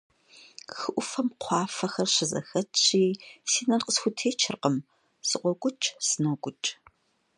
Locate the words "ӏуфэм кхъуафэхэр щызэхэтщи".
0.93-3.05